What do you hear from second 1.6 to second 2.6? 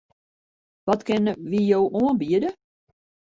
jo oanbiede?